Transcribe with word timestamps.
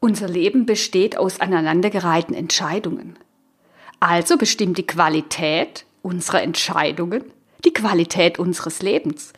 Unser 0.00 0.28
Leben 0.28 0.66
besteht 0.66 1.16
aus 1.16 1.40
aneinandergereihten 1.40 2.34
Entscheidungen. 2.34 3.18
Also 4.00 4.36
bestimmt 4.36 4.78
die 4.78 4.86
Qualität 4.86 5.84
unserer 6.02 6.42
Entscheidungen 6.42 7.24
die 7.64 7.72
Qualität 7.72 8.38
unseres 8.38 8.82
Lebens. 8.82 9.32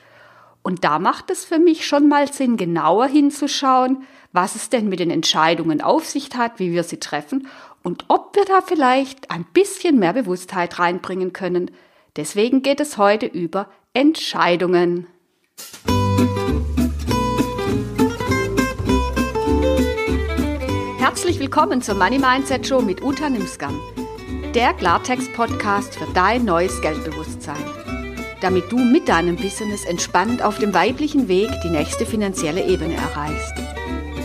Und 0.62 0.84
da 0.84 0.98
macht 0.98 1.30
es 1.30 1.44
für 1.44 1.58
mich 1.58 1.86
schon 1.86 2.08
mal 2.08 2.30
Sinn, 2.30 2.56
genauer 2.56 3.06
hinzuschauen, 3.06 4.04
was 4.32 4.54
es 4.54 4.68
denn 4.68 4.88
mit 4.88 5.00
den 5.00 5.10
Entscheidungen 5.10 5.80
auf 5.80 6.06
sich 6.06 6.28
hat, 6.36 6.58
wie 6.58 6.72
wir 6.72 6.84
sie 6.84 7.00
treffen 7.00 7.48
und 7.82 8.04
ob 8.08 8.36
wir 8.36 8.44
da 8.44 8.60
vielleicht 8.60 9.30
ein 9.30 9.44
bisschen 9.52 9.98
mehr 9.98 10.12
Bewusstheit 10.12 10.78
reinbringen 10.78 11.32
können. 11.32 11.70
Deswegen 12.16 12.62
geht 12.62 12.80
es 12.80 12.98
heute 12.98 13.26
über 13.26 13.70
Entscheidungen. 13.94 15.06
Herzlich 21.10 21.40
willkommen 21.40 21.82
zur 21.82 21.96
Money 21.96 22.20
Mindset 22.20 22.68
Show 22.68 22.80
mit 22.80 23.02
Uta 23.02 23.28
Nimskam, 23.28 23.80
der 24.54 24.72
Klartext-Podcast 24.74 25.96
für 25.96 26.06
dein 26.14 26.44
neues 26.44 26.80
Geldbewusstsein, 26.82 27.56
damit 28.40 28.70
du 28.70 28.78
mit 28.78 29.08
deinem 29.08 29.34
Business 29.34 29.84
entspannt 29.84 30.40
auf 30.40 30.58
dem 30.60 30.72
weiblichen 30.72 31.26
Weg 31.26 31.50
die 31.64 31.70
nächste 31.70 32.06
finanzielle 32.06 32.64
Ebene 32.64 32.94
erreichst. 32.94 33.54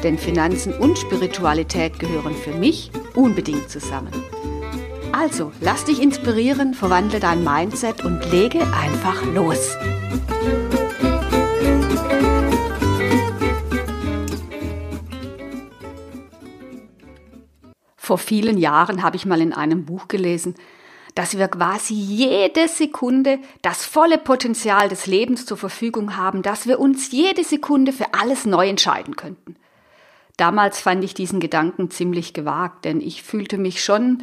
Denn 0.04 0.20
Finanzen 0.20 0.74
und 0.74 1.00
Spiritualität 1.00 1.98
gehören 1.98 2.36
für 2.36 2.54
mich 2.54 2.92
unbedingt 3.16 3.68
zusammen. 3.68 4.14
Also, 5.12 5.52
lass 5.62 5.86
dich 5.86 6.00
inspirieren, 6.00 6.76
verwandle 6.76 7.20
dein 7.20 7.44
Mindset 7.44 8.06
und 8.06 8.32
lege 8.32 8.60
einfach 8.62 9.26
los. 9.34 9.76
Vor 18.06 18.20
vielen 18.20 18.60
Jahren 18.60 19.02
habe 19.02 19.16
ich 19.16 19.26
mal 19.26 19.42
in 19.42 19.52
einem 19.52 19.84
Buch 19.84 20.08
gelesen, 20.08 20.54
dass 21.16 21.40
wir 21.40 21.48
quasi 21.48 21.96
jede 21.96 22.68
Sekunde 22.68 23.40
das 23.64 23.84
volle 23.84 24.20
Potenzial 24.20 24.90
des 24.90 25.08
Lebens 25.08 25.48
zur 25.48 25.58
Verfügung 25.58 26.16
haben, 26.16 26.44
dass 26.44 26.68
wir 26.68 26.80
uns 26.80 27.12
jede 27.12 27.44
Sekunde 27.44 27.92
für 27.92 28.14
alles 28.14 28.46
neu 28.46 28.70
entscheiden 28.70 29.16
könnten. 29.16 29.56
Damals 30.38 30.80
fand 30.82 31.04
ich 31.04 31.16
diesen 31.16 31.40
Gedanken 31.40 31.90
ziemlich 31.90 32.36
gewagt, 32.36 32.86
denn 32.86 33.02
ich 33.02 33.24
fühlte 33.24 33.58
mich 33.58 33.84
schon 33.84 34.22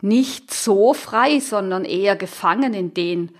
nicht 0.00 0.54
so 0.54 0.94
frei, 0.94 1.40
sondern 1.40 1.84
eher 1.84 2.14
gefangen 2.14 2.72
in 2.72 2.94
den 2.94 3.32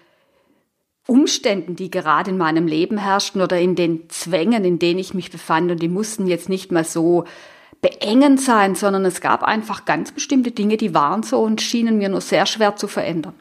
Umständen, 1.06 1.76
die 1.76 1.88
gerade 1.88 2.32
in 2.32 2.36
meinem 2.36 2.66
Leben 2.66 2.98
herrschten 2.98 3.40
oder 3.40 3.60
in 3.60 3.76
den 3.76 4.10
Zwängen, 4.10 4.64
in 4.64 4.80
denen 4.80 4.98
ich 4.98 5.14
mich 5.14 5.30
befand. 5.30 5.70
Und 5.70 5.80
die 5.80 5.88
mussten 5.88 6.26
jetzt 6.26 6.48
nicht 6.48 6.72
mal 6.72 6.84
so 6.84 7.26
beengend 7.82 8.40
sein, 8.40 8.74
sondern 8.74 9.04
es 9.04 9.20
gab 9.20 9.42
einfach 9.42 9.84
ganz 9.84 10.12
bestimmte 10.12 10.52
Dinge, 10.52 10.78
die 10.78 10.94
waren 10.94 11.22
so 11.22 11.40
und 11.40 11.60
schienen 11.60 11.98
mir 11.98 12.08
nur 12.08 12.20
sehr 12.20 12.46
schwer 12.46 12.76
zu 12.76 12.88
verändern. 12.88 13.34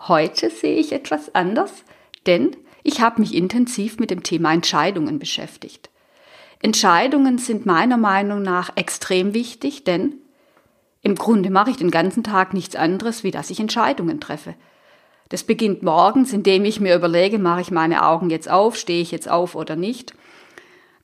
Heute 0.00 0.50
sehe 0.50 0.78
ich 0.78 0.92
etwas 0.92 1.34
anders, 1.34 1.72
denn 2.26 2.56
ich 2.84 3.00
habe 3.00 3.20
mich 3.20 3.34
intensiv 3.34 3.98
mit 3.98 4.10
dem 4.10 4.22
Thema 4.22 4.54
Entscheidungen 4.54 5.18
beschäftigt. 5.18 5.90
Entscheidungen 6.62 7.38
sind 7.38 7.66
meiner 7.66 7.96
Meinung 7.96 8.40
nach 8.40 8.70
extrem 8.76 9.34
wichtig, 9.34 9.82
denn 9.82 10.14
im 11.02 11.16
Grunde 11.16 11.50
mache 11.50 11.70
ich 11.70 11.76
den 11.76 11.90
ganzen 11.90 12.22
Tag 12.22 12.54
nichts 12.54 12.76
anderes, 12.76 13.24
wie 13.24 13.32
dass 13.32 13.50
ich 13.50 13.60
Entscheidungen 13.60 14.20
treffe. 14.20 14.54
Das 15.28 15.42
beginnt 15.42 15.82
morgens, 15.82 16.32
indem 16.32 16.64
ich 16.64 16.78
mir 16.78 16.94
überlege, 16.94 17.40
mache 17.40 17.60
ich 17.60 17.72
meine 17.72 18.06
Augen 18.06 18.30
jetzt 18.30 18.48
auf, 18.48 18.76
stehe 18.76 19.02
ich 19.02 19.10
jetzt 19.10 19.28
auf 19.28 19.56
oder 19.56 19.74
nicht. 19.74 20.14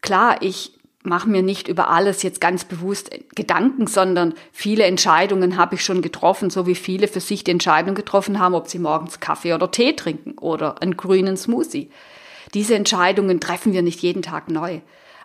Klar, 0.00 0.42
ich 0.42 0.78
mache 1.02 1.28
mir 1.28 1.42
nicht 1.42 1.68
über 1.68 1.88
alles 1.88 2.22
jetzt 2.22 2.40
ganz 2.40 2.64
bewusst 2.64 3.10
Gedanken, 3.34 3.86
sondern 3.86 4.34
viele 4.52 4.84
Entscheidungen 4.84 5.56
habe 5.56 5.74
ich 5.74 5.84
schon 5.84 6.02
getroffen, 6.02 6.50
so 6.50 6.66
wie 6.66 6.74
viele 6.74 7.08
für 7.08 7.20
sich 7.20 7.44
die 7.44 7.50
Entscheidung 7.50 7.94
getroffen 7.94 8.38
haben, 8.38 8.54
ob 8.54 8.68
sie 8.68 8.78
morgens 8.78 9.20
Kaffee 9.20 9.54
oder 9.54 9.70
Tee 9.70 9.94
trinken 9.94 10.38
oder 10.38 10.80
einen 10.80 10.96
grünen 10.96 11.36
Smoothie. 11.36 11.90
Diese 12.54 12.74
Entscheidungen 12.74 13.40
treffen 13.40 13.72
wir 13.72 13.82
nicht 13.82 14.00
jeden 14.00 14.22
Tag 14.22 14.48
neu. 14.48 14.80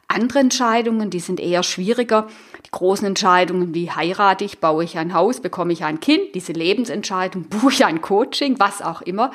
Andere 0.07 0.39
Entscheidungen, 0.39 1.09
die 1.09 1.19
sind 1.19 1.39
eher 1.39 1.63
schwieriger. 1.63 2.27
Die 2.65 2.71
großen 2.71 3.05
Entscheidungen 3.05 3.73
wie 3.73 3.91
heirate 3.91 4.45
ich, 4.45 4.59
baue 4.59 4.83
ich 4.83 4.97
ein 4.97 5.13
Haus, 5.13 5.41
bekomme 5.41 5.73
ich 5.73 5.83
ein 5.83 5.99
Kind, 5.99 6.33
diese 6.33 6.53
Lebensentscheidung, 6.53 7.43
buche 7.49 7.73
ich 7.73 7.85
ein 7.85 8.01
Coaching, 8.01 8.59
was 8.59 8.81
auch 8.81 9.01
immer. 9.01 9.31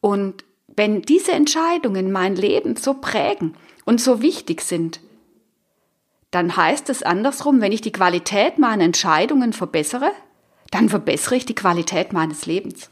Und 0.00 0.44
wenn 0.68 1.02
diese 1.02 1.32
Entscheidungen 1.32 2.12
mein 2.12 2.36
Leben 2.36 2.76
so 2.76 2.94
prägen 2.94 3.56
und 3.84 4.00
so 4.00 4.22
wichtig 4.22 4.62
sind, 4.62 5.00
dann 6.30 6.56
heißt 6.56 6.88
es 6.90 7.02
andersrum, 7.02 7.60
wenn 7.60 7.72
ich 7.72 7.80
die 7.80 7.92
Qualität 7.92 8.58
meiner 8.58 8.84
Entscheidungen 8.84 9.52
verbessere, 9.52 10.12
dann 10.70 10.88
verbessere 10.88 11.36
ich 11.36 11.46
die 11.46 11.54
Qualität 11.54 12.12
meines 12.12 12.46
Lebens. 12.46 12.90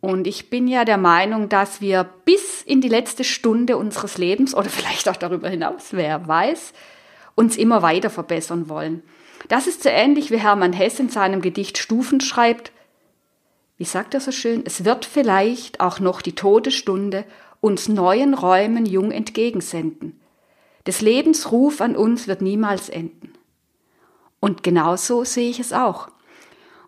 Und 0.00 0.26
ich 0.26 0.50
bin 0.50 0.68
ja 0.68 0.84
der 0.84 0.98
Meinung, 0.98 1.48
dass 1.48 1.80
wir 1.80 2.04
bis 2.24 2.62
in 2.62 2.80
die 2.80 2.88
letzte 2.88 3.24
Stunde 3.24 3.76
unseres 3.76 4.18
Lebens 4.18 4.54
oder 4.54 4.68
vielleicht 4.70 5.08
auch 5.08 5.16
darüber 5.16 5.48
hinaus, 5.48 5.88
wer 5.92 6.26
weiß, 6.28 6.72
uns 7.34 7.56
immer 7.56 7.82
weiter 7.82 8.10
verbessern 8.10 8.68
wollen. 8.68 9.02
Das 9.48 9.66
ist 9.66 9.82
so 9.82 9.88
ähnlich 9.88 10.30
wie 10.30 10.38
Hermann 10.38 10.72
Hess 10.72 10.98
in 11.00 11.08
seinem 11.08 11.40
Gedicht 11.40 11.78
Stufen 11.78 12.20
schreibt. 12.20 12.72
Wie 13.76 13.84
sagt 13.84 14.14
er 14.14 14.20
so 14.20 14.32
schön? 14.32 14.62
Es 14.66 14.84
wird 14.84 15.04
vielleicht 15.04 15.80
auch 15.80 16.00
noch 16.00 16.20
die 16.20 16.34
Todesstunde 16.34 17.24
uns 17.60 17.88
neuen 17.88 18.34
Räumen 18.34 18.84
jung 18.86 19.12
entgegensenden. 19.12 20.17
Des 20.88 21.02
Lebens 21.02 21.52
Ruf 21.52 21.82
an 21.82 21.96
uns 21.96 22.28
wird 22.28 22.40
niemals 22.40 22.88
enden. 22.88 23.34
Und 24.40 24.62
genauso 24.62 25.22
sehe 25.22 25.50
ich 25.50 25.60
es 25.60 25.74
auch. 25.74 26.08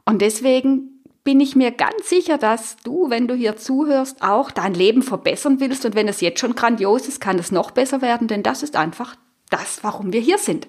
Und 0.07 0.23
deswegen 0.23 1.03
bin 1.23 1.39
ich 1.39 1.55
mir 1.55 1.71
ganz 1.71 2.09
sicher, 2.09 2.39
dass 2.39 2.79
du, 2.79 3.11
wenn 3.11 3.29
du 3.29 3.35
hier 3.35 3.59
zuhörst, 3.59 4.23
auch 4.23 4.51
dein 4.51 4.73
Leben 4.73 5.03
verbessern 5.03 5.61
willst. 5.61 5.85
Und 5.85 5.95
wenn 5.95 6.09
es 6.09 6.23
jetzt 6.23 6.41
schon 6.41 6.55
grandios 6.55 7.09
ist, 7.09 7.21
kann 7.21 7.39
es 7.39 7.53
noch 7.53 7.73
besser 7.73 8.01
werden, 8.01 8.27
denn 8.27 8.43
das 8.43 8.63
ist 8.63 8.75
einfach 8.75 9.17
das, 9.51 9.85
warum 9.85 10.15
wir 10.15 10.23
hier 10.23 10.39
sind. 10.39 10.67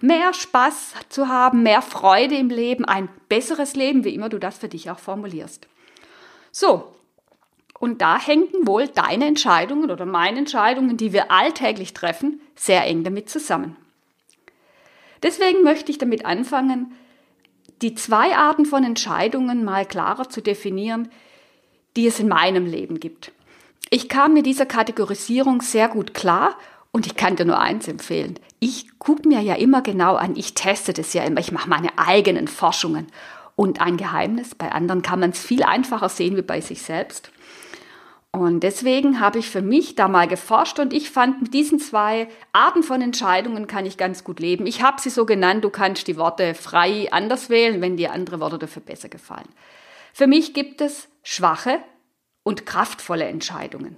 Mehr 0.00 0.32
Spaß 0.32 0.92
zu 1.08 1.26
haben, 1.26 1.64
mehr 1.64 1.82
Freude 1.82 2.36
im 2.36 2.48
Leben, 2.48 2.84
ein 2.84 3.08
besseres 3.28 3.74
Leben, 3.74 4.04
wie 4.04 4.14
immer 4.14 4.28
du 4.28 4.38
das 4.38 4.56
für 4.56 4.68
dich 4.68 4.88
auch 4.88 5.00
formulierst. 5.00 5.66
So, 6.52 6.84
und 7.78 8.02
da 8.02 8.18
hängen 8.18 8.48
wohl 8.62 8.88
deine 8.88 9.26
Entscheidungen 9.26 9.90
oder 9.90 10.06
meine 10.06 10.38
Entscheidungen, 10.38 10.96
die 10.96 11.12
wir 11.12 11.30
alltäglich 11.30 11.94
treffen, 11.94 12.40
sehr 12.54 12.84
eng 12.86 13.04
damit 13.04 13.30
zusammen. 13.30 13.76
Deswegen 15.22 15.62
möchte 15.62 15.90
ich 15.90 15.98
damit 15.98 16.24
anfangen, 16.24 16.94
die 17.82 17.94
zwei 17.94 18.36
Arten 18.36 18.66
von 18.66 18.84
Entscheidungen 18.84 19.64
mal 19.64 19.86
klarer 19.86 20.28
zu 20.28 20.40
definieren, 20.40 21.08
die 21.96 22.06
es 22.06 22.18
in 22.18 22.28
meinem 22.28 22.66
Leben 22.66 23.00
gibt. 23.00 23.32
Ich 23.90 24.08
kam 24.08 24.34
mit 24.34 24.46
dieser 24.46 24.66
Kategorisierung 24.66 25.62
sehr 25.62 25.88
gut 25.88 26.14
klar 26.14 26.56
und 26.90 27.06
ich 27.06 27.16
kann 27.16 27.36
dir 27.36 27.44
nur 27.44 27.60
eins 27.60 27.88
empfehlen. 27.88 28.38
Ich 28.58 28.98
gucke 28.98 29.28
mir 29.28 29.40
ja 29.40 29.54
immer 29.54 29.82
genau 29.82 30.16
an, 30.16 30.36
ich 30.36 30.54
teste 30.54 30.92
das 30.92 31.12
ja 31.12 31.22
immer, 31.22 31.40
ich 31.40 31.52
mache 31.52 31.68
meine 31.68 31.96
eigenen 31.96 32.48
Forschungen. 32.48 33.06
Und 33.54 33.80
ein 33.80 33.96
Geheimnis, 33.96 34.54
bei 34.54 34.70
anderen 34.70 35.02
kann 35.02 35.20
man 35.20 35.30
es 35.30 35.40
viel 35.40 35.64
einfacher 35.64 36.08
sehen 36.08 36.36
wie 36.36 36.42
bei 36.42 36.60
sich 36.60 36.82
selbst. 36.82 37.32
Und 38.32 38.60
deswegen 38.60 39.20
habe 39.20 39.38
ich 39.38 39.48
für 39.48 39.62
mich 39.62 39.94
da 39.94 40.06
mal 40.06 40.28
geforscht 40.28 40.78
und 40.78 40.92
ich 40.92 41.10
fand, 41.10 41.40
mit 41.40 41.54
diesen 41.54 41.78
zwei 41.78 42.28
Arten 42.52 42.82
von 42.82 43.00
Entscheidungen 43.00 43.66
kann 43.66 43.86
ich 43.86 43.96
ganz 43.96 44.22
gut 44.22 44.38
leben. 44.38 44.66
Ich 44.66 44.82
habe 44.82 45.00
sie 45.00 45.10
so 45.10 45.24
genannt, 45.24 45.64
du 45.64 45.70
kannst 45.70 46.06
die 46.08 46.18
Worte 46.18 46.54
frei 46.54 47.08
anders 47.10 47.48
wählen, 47.48 47.80
wenn 47.80 47.96
dir 47.96 48.12
andere 48.12 48.38
Worte 48.38 48.58
dafür 48.58 48.82
besser 48.82 49.08
gefallen. 49.08 49.48
Für 50.12 50.26
mich 50.26 50.52
gibt 50.52 50.80
es 50.82 51.08
schwache 51.22 51.78
und 52.42 52.66
kraftvolle 52.66 53.24
Entscheidungen. 53.24 53.96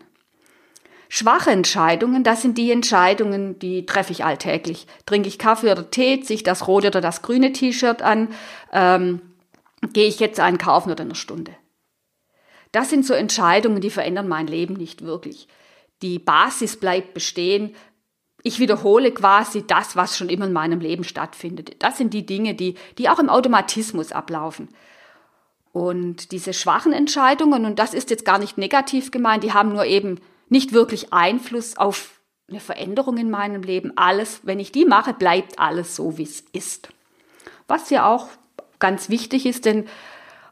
Schwache 1.08 1.50
Entscheidungen, 1.50 2.22
das 2.22 2.40
sind 2.40 2.56
die 2.56 2.70
Entscheidungen, 2.70 3.58
die 3.58 3.84
treffe 3.84 4.12
ich 4.12 4.24
alltäglich. 4.24 4.86
Trinke 5.06 5.28
ich 5.28 5.40
Kaffee 5.40 5.72
oder 5.72 5.90
Tee, 5.90 6.20
ziehe 6.20 6.36
ich 6.36 6.44
das 6.44 6.68
rote 6.68 6.86
oder 6.86 7.00
das 7.00 7.22
grüne 7.22 7.52
T-Shirt 7.52 8.00
an, 8.00 8.28
ähm, 8.72 9.20
gehe 9.92 10.06
ich 10.06 10.20
jetzt 10.20 10.38
einkaufen 10.38 10.92
oder 10.92 11.02
eine 11.02 11.16
Stunde. 11.16 11.56
Das 12.72 12.90
sind 12.90 13.04
so 13.04 13.14
Entscheidungen, 13.14 13.80
die 13.80 13.90
verändern 13.90 14.28
mein 14.28 14.46
Leben 14.46 14.74
nicht 14.74 15.02
wirklich. 15.02 15.48
Die 16.02 16.18
Basis 16.18 16.76
bleibt 16.76 17.14
bestehen. 17.14 17.74
Ich 18.42 18.58
wiederhole 18.58 19.12
quasi 19.12 19.66
das, 19.66 19.96
was 19.96 20.16
schon 20.16 20.28
immer 20.28 20.46
in 20.46 20.52
meinem 20.52 20.80
Leben 20.80 21.04
stattfindet. 21.04 21.82
Das 21.82 21.98
sind 21.98 22.14
die 22.14 22.24
Dinge, 22.24 22.54
die, 22.54 22.76
die 22.96 23.08
auch 23.08 23.18
im 23.18 23.28
Automatismus 23.28 24.12
ablaufen. 24.12 24.68
Und 25.72 26.32
diese 26.32 26.52
schwachen 26.52 26.92
Entscheidungen, 26.92 27.64
und 27.64 27.78
das 27.78 27.94
ist 27.94 28.10
jetzt 28.10 28.24
gar 28.24 28.38
nicht 28.38 28.58
negativ 28.58 29.10
gemeint, 29.10 29.44
die 29.44 29.52
haben 29.52 29.72
nur 29.72 29.84
eben 29.84 30.20
nicht 30.48 30.72
wirklich 30.72 31.12
Einfluss 31.12 31.76
auf 31.76 32.20
eine 32.48 32.60
Veränderung 32.60 33.16
in 33.18 33.30
meinem 33.30 33.62
Leben. 33.62 33.92
Alles, 33.96 34.40
wenn 34.42 34.58
ich 34.58 34.72
die 34.72 34.84
mache, 34.84 35.14
bleibt 35.14 35.58
alles 35.58 35.94
so, 35.94 36.18
wie 36.18 36.24
es 36.24 36.40
ist. 36.52 36.88
Was 37.68 37.90
ja 37.90 38.08
auch 38.08 38.28
ganz 38.80 39.08
wichtig 39.08 39.46
ist, 39.46 39.64
denn 39.64 39.86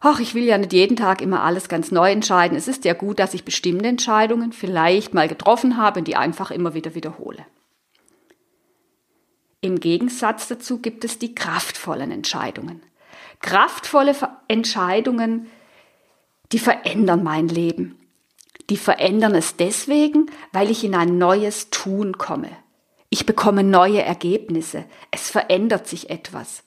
ach, 0.00 0.20
ich 0.20 0.34
will 0.34 0.44
ja 0.44 0.58
nicht 0.58 0.72
jeden 0.72 0.96
Tag 0.96 1.20
immer 1.20 1.42
alles 1.42 1.68
ganz 1.68 1.90
neu 1.90 2.10
entscheiden. 2.10 2.56
Es 2.56 2.68
ist 2.68 2.84
ja 2.84 2.94
gut, 2.94 3.18
dass 3.18 3.34
ich 3.34 3.44
bestimmte 3.44 3.88
Entscheidungen 3.88 4.52
vielleicht 4.52 5.14
mal 5.14 5.28
getroffen 5.28 5.76
habe 5.76 6.00
und 6.00 6.08
die 6.08 6.16
einfach 6.16 6.50
immer 6.50 6.74
wieder 6.74 6.94
wiederhole. 6.94 7.44
Im 9.60 9.80
Gegensatz 9.80 10.48
dazu 10.48 10.78
gibt 10.78 11.04
es 11.04 11.18
die 11.18 11.34
kraftvollen 11.34 12.12
Entscheidungen. 12.12 12.82
Kraftvolle 13.40 14.14
Entscheidungen, 14.46 15.48
die 16.52 16.58
verändern 16.58 17.22
mein 17.22 17.48
Leben. 17.48 17.98
Die 18.70 18.76
verändern 18.76 19.34
es 19.34 19.56
deswegen, 19.56 20.30
weil 20.52 20.70
ich 20.70 20.84
in 20.84 20.94
ein 20.94 21.18
neues 21.18 21.70
Tun 21.70 22.18
komme. 22.18 22.50
Ich 23.10 23.26
bekomme 23.26 23.64
neue 23.64 24.02
Ergebnisse. 24.02 24.84
Es 25.10 25.30
verändert 25.30 25.88
sich 25.88 26.10
etwas. 26.10 26.62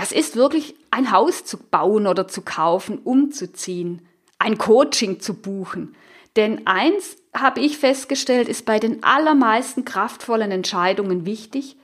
Das 0.00 0.12
ist 0.12 0.34
wirklich 0.34 0.76
ein 0.90 1.12
Haus 1.12 1.44
zu 1.44 1.58
bauen 1.58 2.06
oder 2.06 2.26
zu 2.26 2.40
kaufen, 2.40 3.00
umzuziehen, 3.04 4.00
ein 4.38 4.56
Coaching 4.56 5.20
zu 5.20 5.34
buchen. 5.34 5.94
Denn 6.36 6.66
eins 6.66 7.18
habe 7.36 7.60
ich 7.60 7.76
festgestellt, 7.76 8.48
ist 8.48 8.64
bei 8.64 8.78
den 8.78 9.04
allermeisten 9.04 9.84
kraftvollen 9.84 10.52
Entscheidungen 10.52 11.26
wichtig. 11.26 11.76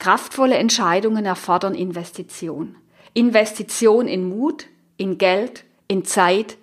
Kraftvolle 0.00 0.56
Entscheidungen 0.56 1.24
erfordern 1.24 1.76
Investition. 1.76 2.74
Investition 3.12 4.08
in 4.08 4.28
Mut, 4.28 4.66
in 4.96 5.16
Geld, 5.16 5.62
in 5.86 6.04
Zeit 6.04 6.56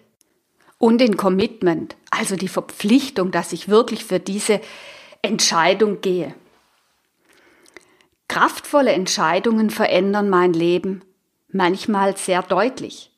und 0.78 1.02
in 1.02 1.16
Commitment, 1.16 1.96
also 2.10 2.36
die 2.36 2.50
Verpflichtung, 2.50 3.32
dass 3.32 3.54
ich 3.54 3.70
wirklich 3.70 4.04
für 4.04 4.20
diese 4.20 4.60
Entscheidung 5.22 6.02
gehe. 6.02 6.36
Kraftvolle 8.32 8.94
Entscheidungen 8.94 9.70
verändern 9.70 10.30
mein 10.30 10.54
Leben 10.54 11.04
manchmal 11.50 12.16
sehr 12.16 12.42
deutlich. 12.42 13.12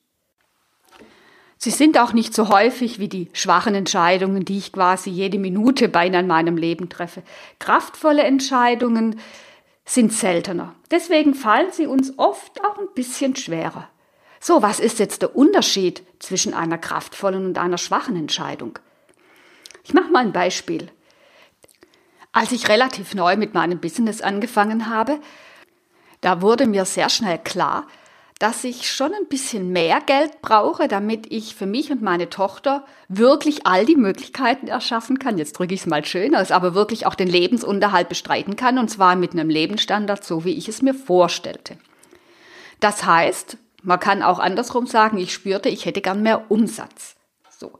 Sie 1.59 1.69
sind 1.69 1.99
auch 1.99 2.13
nicht 2.13 2.33
so 2.33 2.49
häufig 2.49 2.97
wie 2.97 3.09
die 3.09 3.29
schwachen 3.31 3.75
Entscheidungen, 3.75 4.43
die 4.43 4.57
ich 4.57 4.71
quasi 4.71 5.11
jede 5.11 5.37
Minute 5.37 5.87
beinahe 5.87 6.21
in 6.21 6.27
meinem 6.27 6.57
Leben 6.57 6.89
treffe. 6.89 7.21
Kraftvolle 7.59 8.23
Entscheidungen 8.23 9.19
sind 9.85 10.11
seltener. 10.13 10.73
Deswegen 10.89 11.35
fallen 11.35 11.71
sie 11.71 11.85
uns 11.85 12.17
oft 12.17 12.65
auch 12.65 12.79
ein 12.79 12.91
bisschen 12.95 13.35
schwerer. 13.35 13.87
So, 14.39 14.63
was 14.63 14.79
ist 14.79 14.97
jetzt 14.97 15.21
der 15.21 15.35
Unterschied 15.35 16.01
zwischen 16.17 16.55
einer 16.55 16.79
kraftvollen 16.79 17.45
und 17.45 17.59
einer 17.59 17.77
schwachen 17.77 18.15
Entscheidung? 18.15 18.79
Ich 19.83 19.93
mache 19.93 20.09
mal 20.09 20.25
ein 20.25 20.33
Beispiel. 20.33 20.89
Als 22.33 22.51
ich 22.51 22.67
relativ 22.67 23.13
neu 23.13 23.37
mit 23.37 23.53
meinem 23.53 23.79
Business 23.79 24.21
angefangen 24.21 24.89
habe, 24.89 25.19
da 26.21 26.41
wurde 26.41 26.67
mir 26.67 26.83
sehr 26.85 27.09
schnell 27.09 27.37
klar, 27.37 27.85
dass 28.39 28.63
ich 28.63 28.91
schon 28.91 29.13
ein 29.13 29.27
bisschen 29.27 29.69
mehr 29.69 30.01
Geld 30.01 30.41
brauche, 30.41 30.87
damit 30.87 31.31
ich 31.31 31.55
für 31.55 31.67
mich 31.67 31.91
und 31.91 32.01
meine 32.01 32.29
Tochter 32.29 32.85
wirklich 33.07 33.67
all 33.67 33.85
die 33.85 33.95
Möglichkeiten 33.95 34.67
erschaffen 34.67 35.19
kann. 35.19 35.37
Jetzt 35.37 35.53
drücke 35.53 35.73
ich 35.73 35.81
es 35.81 35.85
mal 35.85 36.03
schön 36.03 36.35
aus, 36.35 36.51
aber 36.51 36.73
wirklich 36.73 37.05
auch 37.05 37.15
den 37.15 37.29
Lebensunterhalt 37.29 38.09
bestreiten 38.09 38.55
kann 38.55 38.79
und 38.79 38.89
zwar 38.89 39.15
mit 39.15 39.33
einem 39.33 39.49
Lebensstandard, 39.49 40.23
so 40.23 40.43
wie 40.43 40.57
ich 40.57 40.67
es 40.67 40.81
mir 40.81 40.93
vorstellte. 40.93 41.77
Das 42.79 43.05
heißt, 43.05 43.57
man 43.83 43.99
kann 43.99 44.23
auch 44.23 44.39
andersrum 44.39 44.87
sagen, 44.87 45.17
ich 45.19 45.33
spürte, 45.33 45.69
ich 45.69 45.85
hätte 45.85 46.01
gern 46.01 46.23
mehr 46.23 46.49
Umsatz. 46.49 47.15
So. 47.49 47.79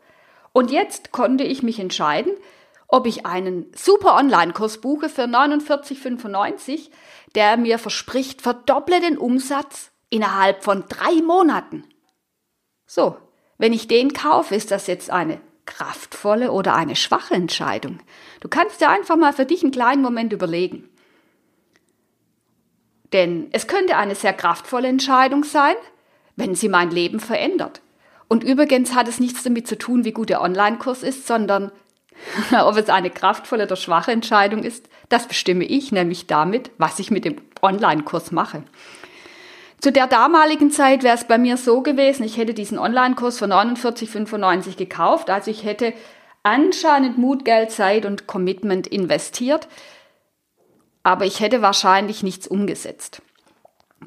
Und 0.54 0.72
jetzt 0.72 1.12
konnte 1.12 1.44
ich 1.44 1.64
mich 1.64 1.80
entscheiden, 1.80 2.32
ob 2.94 3.07
ich 3.07 3.25
einen 3.25 3.66
super 3.75 4.16
Online-Kurs 4.16 4.78
buche 4.78 5.10
für 5.10 5.24
49,95, 5.24 6.92
der 7.34 7.57
mir 7.57 7.80
verspricht, 7.80 8.44
verdopple 8.44 9.01
den 9.01 9.18
Umsatz 9.18 9.90
innerhalb 10.12 10.63
von 10.63 10.84
drei 10.88 11.24
Monaten. 11.25 11.86
So, 12.86 13.18
wenn 13.57 13.74
ich 13.74 13.88
den 13.88 14.13
kaufe, 14.13 14.54
ist 14.54 14.69
das 14.69 14.86
jetzt 14.86 15.10
eine 15.10 15.42
kraftvolle 15.66 16.51
oder 16.51 16.75
eine 16.75 16.95
schwache 16.95 17.34
Entscheidung? 17.34 17.98
Du 18.42 18.48
kannst 18.48 18.80
dir 18.80 18.92
einfach 18.92 19.16
mal 19.16 19.34
für 19.34 19.48
dich 19.48 19.63
einen 19.63 19.72
kleinen 19.72 20.04
Moment 20.04 20.31
überlegen. 20.31 20.88
Denn 23.12 23.48
es 23.54 23.66
könnte 23.66 23.98
eine 23.98 24.13
sehr 24.13 24.34
kraftvolle 24.34 24.90
Entscheidung 24.90 25.44
sein, 25.44 25.75
wenn 26.36 26.54
sie 26.54 26.69
mein 26.69 26.92
Leben 26.92 27.19
verändert. 27.19 27.81
Und 28.28 28.44
übrigens 28.44 28.94
hat 28.94 29.07
es 29.07 29.19
nichts 29.19 29.42
damit 29.42 29.68
zu 29.68 29.80
tun, 29.80 30.06
wie 30.06 30.12
gut 30.12 30.30
der 30.30 30.44
Online-Kurs 30.44 31.01
ist, 31.01 31.25
sondern 31.25 31.72
ob 32.64 32.78
es 32.78 32.90
eine 32.90 33.10
kraftvolle 33.10 33.66
oder 33.66 33.75
schwache 33.75 34.12
Entscheidung 34.12 34.64
ist, 34.64 34.90
das 35.10 35.28
bestimme 35.28 35.66
ich, 35.66 35.92
nämlich 35.92 36.28
damit, 36.28 36.72
was 36.78 37.00
ich 37.00 37.12
mit 37.12 37.25
dem 37.25 37.36
Online-Kurs 37.62 38.31
mache. 38.31 38.64
Zu 39.80 39.92
der 39.92 40.08
damaligen 40.08 40.72
Zeit 40.72 41.04
wäre 41.04 41.16
es 41.16 41.25
bei 41.25 41.38
mir 41.38 41.58
so 41.58 41.81
gewesen, 41.81 42.24
ich 42.24 42.38
hätte 42.38 42.54
diesen 42.54 42.80
Online-Kurs 42.80 43.40
für 43.40 43.46
49,95 43.46 44.78
gekauft, 44.78 45.30
also 45.30 45.52
ich 45.52 45.66
hätte 45.66 45.94
anscheinend 46.42 47.18
Mut, 47.18 47.44
Geld, 47.44 47.72
Zeit 47.72 48.06
und 48.06 48.28
Commitment 48.28 48.88
investiert, 48.88 49.68
aber 51.04 51.26
ich 51.26 51.42
hätte 51.42 51.62
wahrscheinlich 51.62 52.24
nichts 52.24 52.48
umgesetzt. 52.48 53.22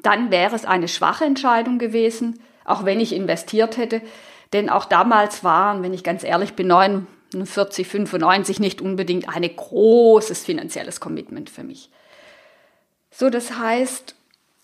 Dann 0.01 0.31
wäre 0.31 0.55
es 0.55 0.65
eine 0.65 0.87
schwache 0.87 1.25
Entscheidung 1.25 1.77
gewesen, 1.79 2.39
auch 2.65 2.85
wenn 2.85 2.99
ich 2.99 3.13
investiert 3.13 3.77
hätte, 3.77 4.01
denn 4.53 4.69
auch 4.69 4.85
damals 4.85 5.43
waren, 5.43 5.83
wenn 5.83 5.93
ich 5.93 6.03
ganz 6.03 6.23
ehrlich 6.23 6.53
bin, 6.53 6.67
49, 6.67 7.16
95 7.33 8.59
nicht 8.59 8.81
unbedingt 8.81 9.29
ein 9.29 9.43
großes 9.43 10.45
finanzielles 10.45 10.99
Commitment 10.99 11.49
für 11.49 11.63
mich. 11.63 11.89
So, 13.11 13.29
das 13.29 13.57
heißt, 13.57 14.15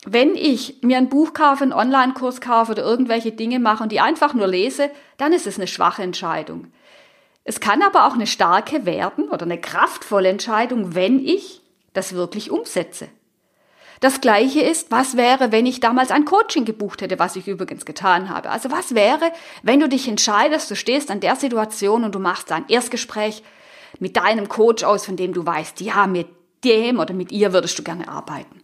wenn 0.06 0.34
ich 0.34 0.82
mir 0.82 0.98
ein 0.98 1.08
Buch 1.08 1.32
kaufe, 1.32 1.64
einen 1.64 1.72
Online-Kurs 1.72 2.40
kaufe 2.40 2.72
oder 2.72 2.82
irgendwelche 2.82 3.32
Dinge 3.32 3.58
mache 3.58 3.82
und 3.82 3.92
die 3.92 4.00
einfach 4.00 4.34
nur 4.34 4.46
lese, 4.46 4.90
dann 5.16 5.32
ist 5.32 5.46
es 5.46 5.56
eine 5.56 5.66
schwache 5.66 6.02
Entscheidung. 6.02 6.72
Es 7.44 7.60
kann 7.60 7.82
aber 7.82 8.06
auch 8.06 8.14
eine 8.14 8.26
starke 8.26 8.86
werden 8.86 9.28
oder 9.28 9.42
eine 9.42 9.60
kraftvolle 9.60 10.28
Entscheidung, 10.28 10.94
wenn 10.94 11.18
ich 11.24 11.62
das 11.92 12.14
wirklich 12.14 12.50
umsetze. 12.50 13.08
Das 14.00 14.20
gleiche 14.20 14.60
ist, 14.60 14.90
was 14.90 15.16
wäre, 15.16 15.52
wenn 15.52 15.66
ich 15.66 15.80
damals 15.80 16.10
ein 16.10 16.24
Coaching 16.24 16.64
gebucht 16.64 17.00
hätte, 17.00 17.18
was 17.18 17.36
ich 17.36 17.48
übrigens 17.48 17.84
getan 17.84 18.28
habe. 18.28 18.50
Also 18.50 18.70
was 18.70 18.94
wäre, 18.94 19.32
wenn 19.62 19.80
du 19.80 19.88
dich 19.88 20.08
entscheidest, 20.08 20.70
du 20.70 20.76
stehst 20.76 21.10
an 21.10 21.20
der 21.20 21.36
Situation 21.36 22.04
und 22.04 22.14
du 22.14 22.18
machst 22.18 22.52
ein 22.52 22.64
Erstgespräch 22.68 23.42
mit 24.00 24.16
deinem 24.16 24.48
Coach 24.48 24.84
aus, 24.84 25.06
von 25.06 25.16
dem 25.16 25.32
du 25.32 25.46
weißt, 25.46 25.80
ja, 25.80 26.06
mit 26.06 26.28
dem 26.64 26.98
oder 26.98 27.14
mit 27.14 27.30
ihr 27.32 27.52
würdest 27.52 27.78
du 27.78 27.82
gerne 27.82 28.08
arbeiten. 28.08 28.62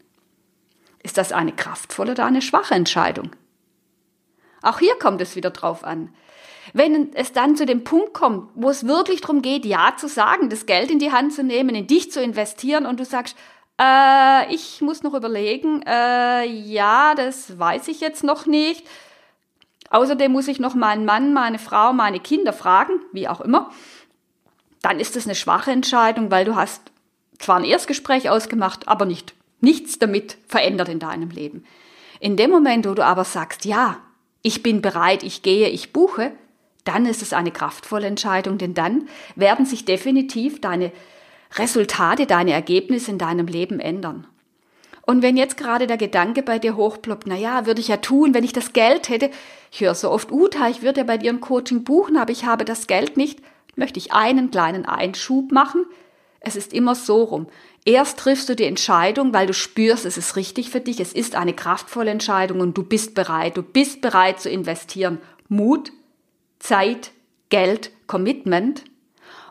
Ist 1.02 1.16
das 1.16 1.32
eine 1.32 1.52
kraftvolle 1.52 2.12
oder 2.12 2.26
eine 2.26 2.42
schwache 2.42 2.74
Entscheidung? 2.74 3.30
Auch 4.62 4.78
hier 4.78 4.98
kommt 4.98 5.20
es 5.20 5.36
wieder 5.36 5.50
drauf 5.50 5.84
an. 5.84 6.12
Wenn 6.72 7.14
es 7.14 7.32
dann 7.32 7.56
zu 7.56 7.66
dem 7.66 7.84
Punkt 7.84 8.12
kommt, 8.12 8.50
wo 8.54 8.68
es 8.68 8.86
wirklich 8.86 9.22
darum 9.22 9.42
geht, 9.42 9.64
Ja 9.64 9.94
zu 9.96 10.08
sagen, 10.08 10.50
das 10.50 10.66
Geld 10.66 10.90
in 10.90 10.98
die 10.98 11.10
Hand 11.10 11.32
zu 11.32 11.42
nehmen, 11.42 11.74
in 11.74 11.86
dich 11.86 12.12
zu 12.12 12.22
investieren 12.22 12.86
und 12.86 13.00
du 13.00 13.04
sagst, 13.04 13.36
äh, 13.80 14.52
ich 14.52 14.80
muss 14.80 15.02
noch 15.02 15.14
überlegen, 15.14 15.82
äh, 15.86 16.44
ja, 16.44 17.14
das 17.14 17.58
weiß 17.58 17.88
ich 17.88 18.00
jetzt 18.00 18.22
noch 18.22 18.46
nicht. 18.46 18.86
Außerdem 19.90 20.30
muss 20.30 20.48
ich 20.48 20.60
noch 20.60 20.74
meinen 20.74 21.04
Mann, 21.04 21.32
meine 21.32 21.58
Frau, 21.58 21.92
meine 21.92 22.20
Kinder 22.20 22.52
fragen, 22.52 22.92
wie 23.12 23.26
auch 23.26 23.40
immer. 23.40 23.70
Dann 24.82 25.00
ist 25.00 25.16
es 25.16 25.26
eine 25.26 25.34
schwache 25.34 25.72
Entscheidung, 25.72 26.30
weil 26.30 26.44
du 26.44 26.54
hast 26.54 26.82
zwar 27.38 27.56
ein 27.56 27.64
Erstgespräch 27.64 28.30
ausgemacht, 28.30 28.86
aber 28.86 29.04
nicht 29.04 29.34
nichts 29.60 29.98
damit 29.98 30.38
verändert 30.48 30.88
in 30.88 30.98
deinem 30.98 31.30
Leben. 31.30 31.64
In 32.18 32.36
dem 32.36 32.50
Moment, 32.50 32.86
wo 32.86 32.94
du 32.94 33.04
aber 33.04 33.24
sagst, 33.24 33.64
ja, 33.64 33.98
ich 34.42 34.62
bin 34.62 34.80
bereit, 34.80 35.22
ich 35.22 35.42
gehe, 35.42 35.68
ich 35.68 35.92
buche, 35.92 36.32
dann 36.84 37.04
ist 37.06 37.22
es 37.22 37.32
eine 37.32 37.50
kraftvolle 37.50 38.06
Entscheidung, 38.06 38.58
denn 38.58 38.74
dann 38.74 39.08
werden 39.36 39.66
sich 39.66 39.84
definitiv 39.84 40.60
deine 40.60 40.92
Resultate, 41.56 42.26
deine 42.26 42.52
Ergebnisse 42.52 43.10
in 43.10 43.18
deinem 43.18 43.46
Leben 43.46 43.80
ändern. 43.80 44.26
Und 45.02 45.22
wenn 45.22 45.36
jetzt 45.36 45.56
gerade 45.56 45.86
der 45.86 45.96
Gedanke 45.96 46.42
bei 46.42 46.58
dir 46.58 46.76
hochploppt, 46.76 47.26
na 47.26 47.36
ja, 47.36 47.66
würde 47.66 47.80
ich 47.80 47.88
ja 47.88 47.96
tun, 47.96 48.34
wenn 48.34 48.44
ich 48.44 48.52
das 48.52 48.72
Geld 48.72 49.08
hätte. 49.08 49.30
Ich 49.72 49.80
höre 49.80 49.94
so 49.94 50.10
oft, 50.10 50.30
Uta, 50.30 50.68
ich 50.68 50.82
würde 50.82 51.00
ja 51.00 51.04
bei 51.04 51.18
dir 51.18 51.32
ein 51.32 51.40
Coaching 51.40 51.82
buchen, 51.82 52.16
aber 52.16 52.30
ich 52.30 52.44
habe 52.44 52.64
das 52.64 52.86
Geld 52.86 53.16
nicht. 53.16 53.40
Möchte 53.74 53.98
ich 53.98 54.12
einen 54.12 54.50
kleinen 54.50 54.84
Einschub 54.84 55.50
machen? 55.50 55.84
Es 56.38 56.54
ist 56.54 56.72
immer 56.72 56.94
so 56.94 57.24
rum. 57.24 57.46
Erst 57.84 58.18
triffst 58.18 58.48
du 58.48 58.54
die 58.54 58.64
Entscheidung, 58.64 59.32
weil 59.32 59.46
du 59.46 59.54
spürst, 59.54 60.04
es 60.04 60.16
ist 60.16 60.36
richtig 60.36 60.70
für 60.70 60.80
dich, 60.80 61.00
es 61.00 61.12
ist 61.12 61.34
eine 61.34 61.54
kraftvolle 61.54 62.10
Entscheidung 62.10 62.60
und 62.60 62.76
du 62.76 62.82
bist 62.82 63.14
bereit, 63.14 63.56
du 63.56 63.62
bist 63.62 64.00
bereit 64.00 64.40
zu 64.40 64.50
investieren. 64.50 65.18
Mut, 65.48 65.92
Zeit, 66.58 67.10
Geld, 67.48 67.90
Commitment. 68.06 68.84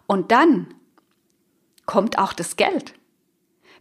Und 0.07 0.31
dann 0.31 0.67
kommt 1.89 2.19
auch 2.19 2.33
das 2.33 2.55
Geld. 2.55 2.93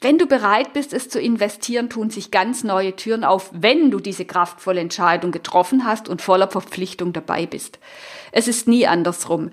Wenn 0.01 0.17
du 0.17 0.25
bereit 0.25 0.73
bist, 0.73 0.95
es 0.95 1.11
zu 1.11 1.21
investieren, 1.21 1.91
tun 1.91 2.09
sich 2.09 2.31
ganz 2.31 2.65
neue 2.65 2.97
Türen 2.97 3.23
auf, 3.23 3.51
wenn 3.53 3.91
du 3.91 4.01
diese 4.01 4.25
kraftvolle 4.25 4.81
Entscheidung 4.81 5.31
getroffen 5.31 5.85
hast 5.85 6.09
und 6.09 6.23
voller 6.23 6.49
Verpflichtung 6.49 7.13
dabei 7.13 7.45
bist. 7.45 7.79
Es 8.33 8.49
ist 8.49 8.67
nie 8.67 8.87
andersrum. 8.87 9.51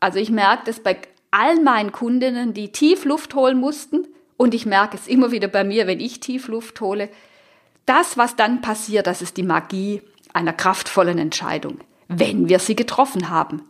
Also 0.00 0.18
ich 0.18 0.30
merke 0.30 0.64
das 0.66 0.80
bei 0.80 0.98
all 1.30 1.58
meinen 1.62 1.92
Kundinnen, 1.92 2.52
die 2.52 2.72
tief 2.72 3.06
Luft 3.06 3.34
holen 3.34 3.58
mussten, 3.58 4.06
und 4.36 4.52
ich 4.52 4.66
merke 4.66 4.98
es 4.98 5.06
immer 5.06 5.30
wieder 5.30 5.48
bei 5.48 5.64
mir, 5.64 5.86
wenn 5.86 5.98
ich 5.98 6.20
tief 6.20 6.48
Luft 6.48 6.82
hole, 6.82 7.08
das, 7.86 8.18
was 8.18 8.36
dann 8.36 8.60
passiert, 8.60 9.06
das 9.06 9.22
ist 9.22 9.38
die 9.38 9.42
Magie 9.42 10.02
einer 10.34 10.52
kraftvollen 10.52 11.16
Entscheidung, 11.16 11.78
wenn 12.06 12.50
wir 12.50 12.58
sie 12.58 12.76
getroffen 12.76 13.30
haben. 13.30 13.62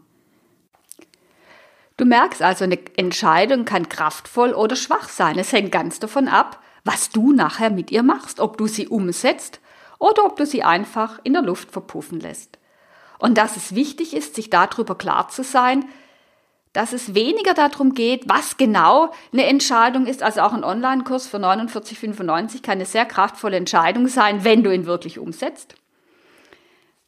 Du 1.97 2.05
merkst 2.05 2.43
also, 2.43 2.65
eine 2.65 2.79
Entscheidung 2.97 3.65
kann 3.65 3.89
kraftvoll 3.89 4.53
oder 4.53 4.77
schwach 4.77 5.09
sein. 5.09 5.39
Es 5.39 5.53
hängt 5.53 5.73
ganz 5.73 5.99
davon 5.99 6.29
ab, 6.29 6.63
was 6.85 7.11
du 7.11 7.33
nachher 7.33 7.71
mit 7.71 7.91
ihr 7.91 8.03
machst, 8.03 8.39
ob 8.39 8.59
du 8.59 8.67
sie 8.67 8.89
umsetzt 8.89 9.61
oder 9.99 10.25
ob 10.25 10.37
du 10.37 10.45
sie 10.45 10.63
einfach 10.63 11.19
in 11.25 11.33
der 11.33 11.43
Luft 11.43 11.71
verpuffen 11.71 12.21
lässt. 12.21 12.59
Und 13.19 13.39
dass 13.39 13.57
es 13.57 13.75
wichtig 13.75 14.15
ist, 14.15 14.35
sich 14.35 14.51
darüber 14.51 14.95
klar 14.95 15.29
zu 15.29 15.43
sein, 15.43 15.87
dass 16.75 16.93
es 16.93 17.15
weniger 17.15 17.55
darum 17.55 17.95
geht, 17.95 18.29
was 18.29 18.59
genau 18.59 19.11
eine 19.33 19.47
Entscheidung 19.47 20.07
ist. 20.07 20.23
Also 20.23 20.43
auch 20.43 20.53
ein 20.53 20.65
Online-Kurs 20.65 21.27
für 21.27 21.39
49,95 21.39 22.61
kann 22.61 22.73
eine 22.73 22.85
sehr 22.85 23.07
kraftvolle 23.07 23.57
Entscheidung 23.57 24.09
sein, 24.09 24.45
wenn 24.45 24.63
du 24.63 24.71
ihn 24.71 24.85
wirklich 24.85 25.19
umsetzt. 25.19 25.77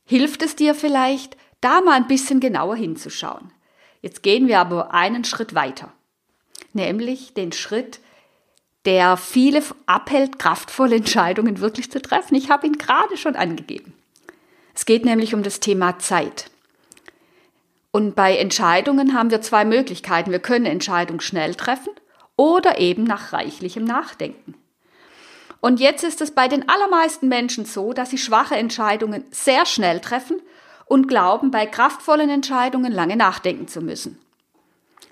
Hilft 0.06 0.40
es 0.40 0.56
dir 0.56 0.74
vielleicht, 0.74 1.36
da 1.60 1.82
mal 1.82 1.96
ein 1.96 2.08
bisschen 2.08 2.40
genauer 2.40 2.76
hinzuschauen? 2.76 3.52
Jetzt 4.00 4.22
gehen 4.22 4.48
wir 4.48 4.60
aber 4.60 4.94
einen 4.94 5.24
Schritt 5.24 5.54
weiter, 5.54 5.92
nämlich 6.72 7.34
den 7.34 7.52
Schritt, 7.52 8.00
der 8.84 9.16
viele 9.16 9.62
abhält, 9.86 10.38
kraftvolle 10.38 10.96
Entscheidungen 10.96 11.60
wirklich 11.60 11.90
zu 11.90 12.00
treffen. 12.00 12.34
Ich 12.34 12.50
habe 12.50 12.66
ihn 12.66 12.78
gerade 12.78 13.16
schon 13.16 13.36
angegeben. 13.36 13.94
Es 14.74 14.86
geht 14.86 15.04
nämlich 15.04 15.34
um 15.34 15.42
das 15.42 15.60
Thema 15.60 15.98
Zeit. 15.98 16.50
Und 17.90 18.14
bei 18.14 18.36
Entscheidungen 18.36 19.14
haben 19.14 19.30
wir 19.30 19.40
zwei 19.40 19.64
Möglichkeiten. 19.64 20.30
Wir 20.30 20.38
können 20.38 20.66
Entscheidungen 20.66 21.20
schnell 21.20 21.54
treffen 21.54 21.92
oder 22.36 22.78
eben 22.78 23.02
nach 23.02 23.32
reichlichem 23.32 23.84
Nachdenken. 23.84 24.54
Und 25.60 25.80
jetzt 25.80 26.04
ist 26.04 26.20
es 26.20 26.30
bei 26.30 26.46
den 26.46 26.68
allermeisten 26.68 27.28
Menschen 27.28 27.64
so, 27.64 27.92
dass 27.92 28.10
sie 28.10 28.18
schwache 28.18 28.54
Entscheidungen 28.54 29.24
sehr 29.32 29.66
schnell 29.66 30.00
treffen 30.00 30.40
und 30.88 31.06
glauben, 31.06 31.50
bei 31.50 31.66
kraftvollen 31.66 32.30
Entscheidungen 32.30 32.92
lange 32.92 33.16
nachdenken 33.16 33.68
zu 33.68 33.80
müssen. 33.80 34.18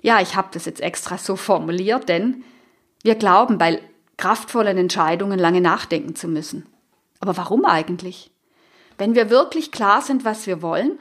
Ja, 0.01 0.21
ich 0.21 0.35
habe 0.35 0.49
das 0.51 0.65
jetzt 0.65 0.81
extra 0.81 1.17
so 1.17 1.35
formuliert, 1.35 2.09
denn 2.09 2.43
wir 3.03 3.15
glauben, 3.15 3.57
bei 3.57 3.81
kraftvollen 4.17 4.77
Entscheidungen 4.77 5.39
lange 5.39 5.61
nachdenken 5.61 6.15
zu 6.15 6.27
müssen. 6.27 6.65
Aber 7.19 7.37
warum 7.37 7.65
eigentlich? 7.65 8.31
Wenn 8.97 9.15
wir 9.15 9.29
wirklich 9.29 9.71
klar 9.71 10.01
sind, 10.01 10.25
was 10.25 10.47
wir 10.47 10.61
wollen, 10.61 10.99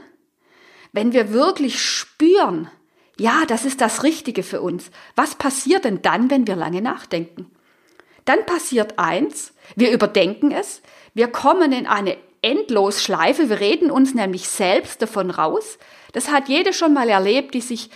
wenn 0.93 1.13
wir 1.13 1.33
wirklich 1.33 1.83
spüren, 1.83 2.71
ja, 3.19 3.45
das 3.47 3.65
ist 3.65 3.81
das 3.81 4.03
Richtige 4.03 4.43
für 4.43 4.61
uns, 4.61 4.91
was 5.15 5.35
passiert 5.35 5.85
denn 5.85 6.03
dann, 6.03 6.31
wenn 6.31 6.47
wir 6.47 6.57
lange 6.57 6.83
nachdenken? 6.83 7.51
Dann 8.27 8.45
passiert 8.45 8.99
eins, 8.99 9.55
wir 9.77 9.91
überdenken 9.93 10.51
es, 10.51 10.83
wir 11.15 11.29
kommen 11.29 11.73
in 11.73 11.87
eine 11.87 12.19
Endlosschleife. 12.43 13.49
Wir 13.49 13.61
reden 13.61 13.91
uns 13.91 14.15
nämlich 14.15 14.49
selbst 14.49 15.03
davon 15.03 15.31
raus. 15.31 15.79
Das 16.13 16.31
hat 16.31 16.49
jede 16.49 16.73
schon 16.73 16.95
mal 16.95 17.09
erlebt, 17.09 17.55
die 17.55 17.61
sich, 17.61 17.91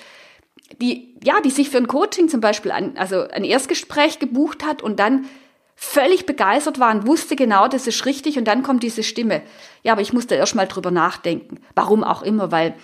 die, 0.81 1.17
ja, 1.23 1.41
die 1.41 1.51
sich 1.51 1.71
für 1.71 1.79
ein 1.79 1.87
Coaching 1.87 2.29
zum 2.29 2.41
Beispiel 2.41 2.71
an, 2.71 2.97
also 2.97 3.23
ein 3.29 3.45
Erstgespräch 3.45 4.19
gebucht 4.19 4.65
hat 4.65 4.83
und 4.83 4.99
dann 4.99 5.27
völlig 5.75 6.27
begeistert 6.27 6.79
war 6.79 6.95
und 6.95 7.07
wusste 7.07 7.37
genau, 7.37 7.67
das 7.67 7.87
ist 7.87 8.05
richtig 8.05 8.37
und 8.37 8.45
dann 8.45 8.63
kommt 8.63 8.83
diese 8.83 9.03
Stimme. 9.03 9.41
Ja, 9.83 9.93
aber 9.93 10.03
ich 10.03 10.13
musste 10.13 10.35
erst 10.35 10.55
mal 10.55 10.67
drüber 10.67 10.91
nachdenken. 10.91 11.63
Warum 11.75 12.05
auch 12.05 12.23
immer, 12.23 12.53
weil 12.53 12.75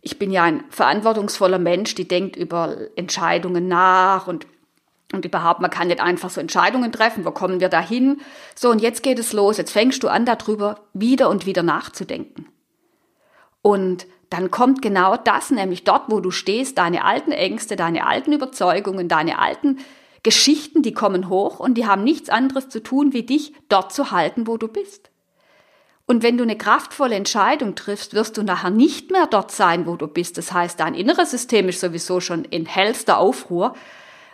ich 0.00 0.18
bin 0.18 0.32
ja 0.32 0.42
ein 0.42 0.64
verantwortungsvoller 0.68 1.60
Mensch, 1.60 1.94
die 1.94 2.08
denkt 2.08 2.34
über 2.34 2.76
Entscheidungen 2.96 3.68
nach 3.68 4.26
und 4.26 4.48
und 5.12 5.24
überhaupt, 5.24 5.60
man 5.60 5.70
kann 5.70 5.88
nicht 5.88 6.00
einfach 6.00 6.30
so 6.30 6.40
Entscheidungen 6.40 6.92
treffen, 6.92 7.24
wo 7.24 7.30
kommen 7.30 7.60
wir 7.60 7.68
da 7.68 7.80
hin? 7.80 8.20
So, 8.54 8.70
und 8.70 8.80
jetzt 8.80 9.02
geht 9.02 9.18
es 9.18 9.32
los, 9.32 9.56
jetzt 9.56 9.72
fängst 9.72 10.02
du 10.02 10.08
an, 10.08 10.24
darüber 10.24 10.80
wieder 10.92 11.28
und 11.28 11.46
wieder 11.46 11.62
nachzudenken. 11.62 12.46
Und 13.60 14.06
dann 14.30 14.50
kommt 14.50 14.80
genau 14.82 15.16
das, 15.16 15.50
nämlich 15.50 15.84
dort, 15.84 16.04
wo 16.08 16.20
du 16.20 16.30
stehst, 16.30 16.78
deine 16.78 17.04
alten 17.04 17.32
Ängste, 17.32 17.76
deine 17.76 18.06
alten 18.06 18.32
Überzeugungen, 18.32 19.08
deine 19.08 19.38
alten 19.38 19.78
Geschichten, 20.22 20.82
die 20.82 20.94
kommen 20.94 21.28
hoch 21.28 21.60
und 21.60 21.74
die 21.74 21.86
haben 21.86 22.04
nichts 22.04 22.30
anderes 22.30 22.68
zu 22.68 22.82
tun, 22.82 23.12
wie 23.12 23.24
dich 23.24 23.52
dort 23.68 23.92
zu 23.92 24.10
halten, 24.10 24.46
wo 24.46 24.56
du 24.56 24.68
bist. 24.68 25.10
Und 26.06 26.22
wenn 26.22 26.36
du 26.36 26.42
eine 26.42 26.56
kraftvolle 26.56 27.14
Entscheidung 27.14 27.74
triffst, 27.74 28.14
wirst 28.14 28.36
du 28.36 28.42
nachher 28.42 28.70
nicht 28.70 29.10
mehr 29.10 29.26
dort 29.26 29.50
sein, 29.50 29.86
wo 29.86 29.96
du 29.96 30.08
bist. 30.08 30.36
Das 30.36 30.52
heißt, 30.52 30.80
dein 30.80 30.94
inneres 30.94 31.30
System 31.30 31.68
ist 31.68 31.80
sowieso 31.80 32.20
schon 32.20 32.44
in 32.44 32.66
hellster 32.66 33.18
Aufruhr 33.18 33.74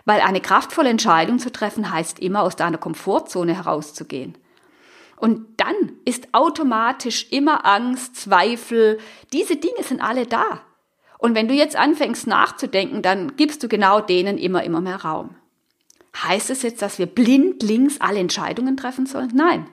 weil 0.09 0.21
eine 0.21 0.41
kraftvolle 0.41 0.89
Entscheidung 0.89 1.37
zu 1.37 1.51
treffen 1.51 1.91
heißt 1.91 2.17
immer 2.17 2.41
aus 2.41 2.55
deiner 2.55 2.79
Komfortzone 2.79 3.55
herauszugehen. 3.55 4.35
Und 5.17 5.45
dann 5.57 5.75
ist 6.03 6.29
automatisch 6.31 7.27
immer 7.29 7.63
Angst, 7.63 8.15
Zweifel, 8.15 8.97
diese 9.33 9.57
Dinge 9.57 9.83
sind 9.83 10.01
alle 10.01 10.25
da. 10.25 10.61
Und 11.19 11.35
wenn 11.35 11.47
du 11.47 11.53
jetzt 11.53 11.75
anfängst 11.75 12.25
nachzudenken, 12.25 13.03
dann 13.03 13.35
gibst 13.35 13.61
du 13.61 13.67
genau 13.67 14.01
denen 14.01 14.39
immer, 14.39 14.63
immer 14.63 14.81
mehr 14.81 14.95
Raum. 14.95 15.35
Heißt 16.17 16.49
es 16.49 16.63
jetzt, 16.63 16.81
dass 16.81 16.97
wir 16.97 17.05
blind 17.05 17.61
links 17.61 18.01
alle 18.01 18.17
Entscheidungen 18.17 18.77
treffen 18.77 19.05
sollen? 19.05 19.29
Nein. 19.35 19.67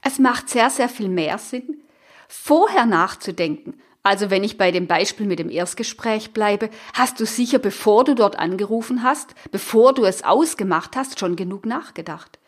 Es 0.00 0.18
macht 0.20 0.48
sehr, 0.48 0.70
sehr 0.70 0.88
viel 0.88 1.10
mehr 1.10 1.36
Sinn, 1.36 1.82
vorher 2.28 2.86
nachzudenken, 2.86 3.78
also 4.02 4.30
wenn 4.30 4.42
ich 4.42 4.58
bei 4.58 4.72
dem 4.72 4.86
Beispiel 4.86 5.26
mit 5.26 5.38
dem 5.38 5.50
Erstgespräch 5.50 6.32
bleibe, 6.32 6.70
hast 6.92 7.20
du 7.20 7.26
sicher, 7.26 7.58
bevor 7.58 8.04
du 8.04 8.14
dort 8.14 8.38
angerufen 8.38 9.02
hast, 9.02 9.34
bevor 9.52 9.94
du 9.94 10.04
es 10.04 10.24
ausgemacht 10.24 10.96
hast, 10.96 11.20
schon 11.20 11.36
genug 11.36 11.66
nachgedacht. 11.66 12.40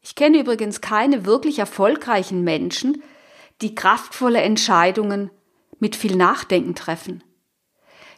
Ich 0.00 0.14
kenne 0.14 0.38
übrigens 0.38 0.80
keine 0.80 1.26
wirklich 1.26 1.58
erfolgreichen 1.58 2.42
Menschen, 2.42 3.02
die 3.60 3.74
kraftvolle 3.74 4.40
Entscheidungen 4.40 5.30
mit 5.78 5.94
viel 5.94 6.16
Nachdenken 6.16 6.74
treffen. 6.74 7.22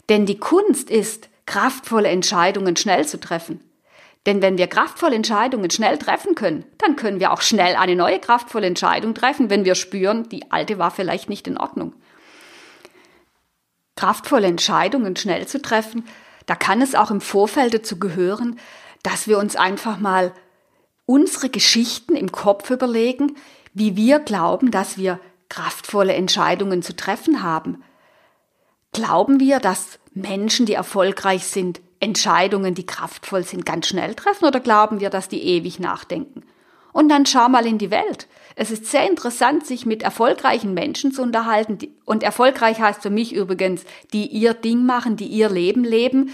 Denn 0.08 0.26
die 0.26 0.38
Kunst 0.38 0.90
ist, 0.90 1.28
kraftvolle 1.46 2.08
Entscheidungen 2.08 2.76
schnell 2.76 3.06
zu 3.06 3.18
treffen. 3.18 3.60
Denn 4.26 4.42
wenn 4.42 4.58
wir 4.58 4.66
kraftvolle 4.66 5.16
Entscheidungen 5.16 5.70
schnell 5.70 5.98
treffen 5.98 6.34
können, 6.34 6.64
dann 6.78 6.94
können 6.94 7.20
wir 7.20 7.32
auch 7.32 7.40
schnell 7.40 7.74
eine 7.74 7.96
neue 7.96 8.20
kraftvolle 8.20 8.66
Entscheidung 8.66 9.14
treffen, 9.14 9.50
wenn 9.50 9.64
wir 9.64 9.74
spüren, 9.74 10.28
die 10.28 10.52
alte 10.52 10.78
war 10.78 10.90
vielleicht 10.90 11.28
nicht 11.28 11.48
in 11.48 11.56
Ordnung 11.56 11.94
kraftvolle 13.96 14.46
Entscheidungen 14.46 15.16
schnell 15.16 15.46
zu 15.46 15.60
treffen, 15.60 16.04
da 16.46 16.54
kann 16.54 16.82
es 16.82 16.94
auch 16.94 17.10
im 17.10 17.20
Vorfeld 17.20 17.74
dazu 17.74 17.98
gehören, 17.98 18.58
dass 19.02 19.28
wir 19.28 19.38
uns 19.38 19.56
einfach 19.56 19.98
mal 19.98 20.32
unsere 21.06 21.48
Geschichten 21.48 22.16
im 22.16 22.32
Kopf 22.32 22.70
überlegen, 22.70 23.36
wie 23.74 23.96
wir 23.96 24.18
glauben, 24.18 24.70
dass 24.70 24.98
wir 24.98 25.20
kraftvolle 25.48 26.14
Entscheidungen 26.14 26.82
zu 26.82 26.94
treffen 26.94 27.42
haben. 27.42 27.82
Glauben 28.92 29.40
wir, 29.40 29.60
dass 29.60 29.98
Menschen, 30.12 30.66
die 30.66 30.74
erfolgreich 30.74 31.44
sind, 31.44 31.80
Entscheidungen, 32.00 32.74
die 32.74 32.86
kraftvoll 32.86 33.44
sind, 33.44 33.66
ganz 33.66 33.86
schnell 33.86 34.14
treffen 34.14 34.46
oder 34.46 34.60
glauben 34.60 35.00
wir, 35.00 35.10
dass 35.10 35.28
die 35.28 35.42
ewig 35.42 35.78
nachdenken? 35.78 36.42
Und 36.92 37.08
dann 37.08 37.26
schau 37.26 37.48
mal 37.48 37.66
in 37.66 37.78
die 37.78 37.90
Welt. 37.90 38.26
Es 38.60 38.70
ist 38.70 38.84
sehr 38.84 39.08
interessant, 39.08 39.64
sich 39.64 39.86
mit 39.86 40.02
erfolgreichen 40.02 40.74
Menschen 40.74 41.12
zu 41.12 41.22
unterhalten. 41.22 41.78
Und 42.04 42.22
erfolgreich 42.22 42.78
heißt 42.78 43.00
für 43.00 43.08
mich 43.08 43.32
übrigens, 43.32 43.84
die 44.12 44.26
ihr 44.26 44.52
Ding 44.52 44.84
machen, 44.84 45.16
die 45.16 45.28
ihr 45.28 45.48
Leben 45.48 45.82
leben 45.82 46.30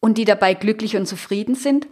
und 0.00 0.16
die 0.16 0.24
dabei 0.24 0.54
glücklich 0.54 0.96
und 0.96 1.04
zufrieden 1.04 1.54
sind. 1.54 1.86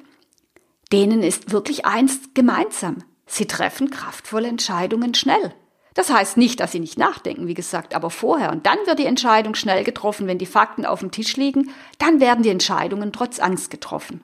Denen 0.90 1.22
ist 1.22 1.52
wirklich 1.52 1.84
eins 1.84 2.18
gemeinsam. 2.32 3.04
Sie 3.26 3.44
treffen 3.44 3.90
kraftvolle 3.90 4.48
Entscheidungen 4.48 5.12
schnell. 5.12 5.54
Das 5.92 6.10
heißt 6.10 6.38
nicht, 6.38 6.60
dass 6.60 6.72
sie 6.72 6.80
nicht 6.80 6.96
nachdenken, 6.96 7.46
wie 7.46 7.52
gesagt, 7.52 7.94
aber 7.94 8.08
vorher. 8.08 8.52
Und 8.52 8.64
dann 8.64 8.78
wird 8.86 9.00
die 9.00 9.04
Entscheidung 9.04 9.54
schnell 9.54 9.84
getroffen, 9.84 10.26
wenn 10.28 10.38
die 10.38 10.46
Fakten 10.46 10.86
auf 10.86 11.00
dem 11.00 11.10
Tisch 11.10 11.36
liegen, 11.36 11.68
dann 11.98 12.20
werden 12.20 12.42
die 12.42 12.48
Entscheidungen 12.48 13.12
trotz 13.12 13.38
Angst 13.38 13.70
getroffen. 13.70 14.22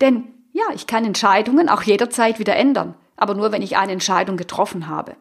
Denn 0.00 0.24
ja, 0.52 0.64
ich 0.74 0.88
kann 0.88 1.04
Entscheidungen 1.04 1.68
auch 1.68 1.82
jederzeit 1.82 2.40
wieder 2.40 2.56
ändern 2.56 2.96
aber 3.16 3.34
nur 3.34 3.52
wenn 3.52 3.62
ich 3.62 3.76
eine 3.76 3.92
Entscheidung 3.92 4.36
getroffen 4.36 4.88
habe. 4.88 5.16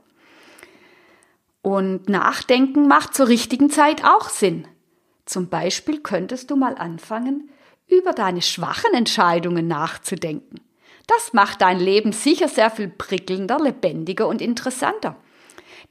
Und 1.62 2.10
Nachdenken 2.10 2.88
macht 2.88 3.16
zur 3.16 3.28
richtigen 3.28 3.70
Zeit 3.70 4.04
auch 4.06 4.30
Sinn. 4.30 4.68
Zum 5.26 5.50
Beispiel 5.50 6.02
könntest 6.02 6.52
du 6.52 6.56
mal 6.56 6.76
anfangen, 6.76 7.50
über 7.88 8.14
deine 8.14 8.42
schwachen 8.42 8.94
Entscheidungen 8.94 9.68
nachzudenken. 9.68 10.60
Das 11.08 11.34
macht 11.34 11.62
dein 11.62 11.80
Leben 11.80 12.12
sicher 12.12 12.48
sehr 12.48 12.70
viel 12.70 12.88
prickelnder, 12.88 13.60
lebendiger 13.60 14.28
und 14.28 14.42
interessanter. 14.42 15.16